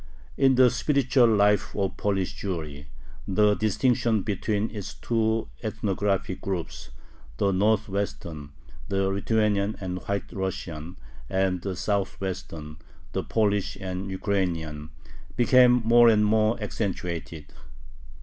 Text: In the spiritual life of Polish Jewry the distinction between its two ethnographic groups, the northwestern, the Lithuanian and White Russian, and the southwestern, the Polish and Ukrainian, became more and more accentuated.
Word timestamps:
In 0.35 0.55
the 0.55 0.71
spiritual 0.71 1.27
life 1.27 1.75
of 1.75 1.95
Polish 1.95 2.35
Jewry 2.41 2.87
the 3.27 3.53
distinction 3.53 4.23
between 4.23 4.71
its 4.71 4.95
two 4.95 5.47
ethnographic 5.61 6.41
groups, 6.41 6.89
the 7.37 7.51
northwestern, 7.51 8.49
the 8.87 9.09
Lithuanian 9.09 9.75
and 9.79 9.99
White 10.07 10.33
Russian, 10.33 10.97
and 11.29 11.61
the 11.61 11.75
southwestern, 11.75 12.77
the 13.11 13.23
Polish 13.23 13.75
and 13.75 14.09
Ukrainian, 14.09 14.89
became 15.35 15.73
more 15.85 16.09
and 16.09 16.25
more 16.25 16.59
accentuated. 16.59 17.53